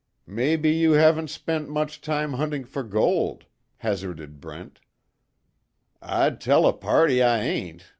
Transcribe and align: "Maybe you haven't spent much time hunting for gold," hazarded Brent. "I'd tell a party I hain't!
"Maybe 0.25 0.71
you 0.71 0.93
haven't 0.93 1.27
spent 1.29 1.69
much 1.69 2.01
time 2.01 2.33
hunting 2.33 2.65
for 2.65 2.81
gold," 2.81 3.45
hazarded 3.77 4.41
Brent. 4.41 4.81
"I'd 6.01 6.41
tell 6.41 6.65
a 6.65 6.73
party 6.73 7.21
I 7.21 7.43
hain't! 7.43 7.83